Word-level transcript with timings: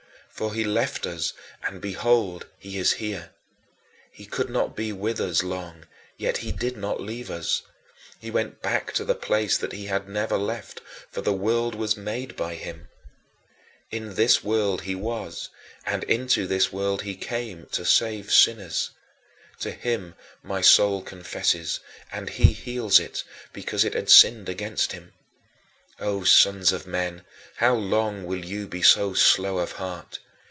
For 0.33 0.55
he 0.55 0.63
left 0.63 1.05
us, 1.05 1.33
and 1.67 1.79
behold, 1.79 2.47
he 2.57 2.79
is 2.79 2.93
here. 2.93 3.29
He 4.11 4.25
could 4.25 4.49
not 4.49 4.75
be 4.75 4.91
with 4.91 5.19
us 5.19 5.43
long, 5.43 5.85
yet 6.17 6.37
he 6.37 6.51
did 6.51 6.75
not 6.77 6.99
leave 6.99 7.29
us. 7.29 7.61
He 8.19 8.31
went 8.31 8.59
back 8.59 8.91
to 8.93 9.05
the 9.05 9.13
place 9.13 9.55
that 9.57 9.71
he 9.73 9.85
had 9.85 10.09
never 10.09 10.37
left, 10.39 10.81
for 11.11 11.21
"the 11.21 11.33
world 11.33 11.75
was 11.75 11.95
made 11.95 12.35
by 12.35 12.55
him." 12.55 12.87
In 13.91 14.15
this 14.15 14.43
world 14.43 14.81
he 14.83 14.95
was, 14.95 15.49
and 15.85 16.03
into 16.05 16.47
this 16.47 16.71
world 16.71 17.03
he 17.03 17.15
came, 17.15 17.67
to 17.73 17.85
save 17.85 18.31
sinners. 18.31 18.89
To 19.59 19.69
him 19.69 20.15
my 20.41 20.61
soul 20.61 21.03
confesses, 21.03 21.81
and 22.11 22.31
he 22.31 22.53
heals 22.53 22.99
it, 22.99 23.23
because 23.53 23.85
it 23.85 23.93
had 23.93 24.09
sinned 24.09 24.49
against 24.49 24.93
him. 24.93 25.13
O 25.99 26.23
sons 26.23 26.71
of 26.71 26.87
men, 26.87 27.25
how 27.57 27.75
long 27.75 28.23
will 28.25 28.43
you 28.43 28.67
be 28.67 28.81
so 28.81 29.13
slow 29.13 29.59
of 29.59 29.73
heart? 29.73 30.17